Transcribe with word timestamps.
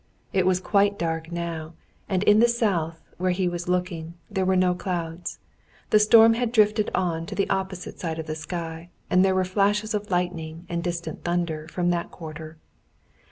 It 0.33 0.47
was 0.47 0.59
quite 0.59 0.97
dark 0.97 1.31
now, 1.31 1.73
and 2.09 2.23
in 2.23 2.39
the 2.39 2.47
south, 2.47 2.99
where 3.19 3.29
he 3.29 3.47
was 3.47 3.69
looking, 3.69 4.15
there 4.31 4.47
were 4.47 4.55
no 4.55 4.73
clouds. 4.73 5.37
The 5.91 5.99
storm 5.99 6.33
had 6.33 6.51
drifted 6.51 6.89
on 6.95 7.27
to 7.27 7.35
the 7.35 7.47
opposite 7.51 7.99
side 7.99 8.17
of 8.17 8.25
the 8.25 8.33
sky, 8.33 8.89
and 9.11 9.23
there 9.23 9.35
were 9.35 9.45
flashes 9.45 9.93
of 9.93 10.09
lightning 10.09 10.65
and 10.67 10.83
distant 10.83 11.23
thunder 11.23 11.67
from 11.67 11.91
that 11.91 12.09
quarter. 12.09 12.57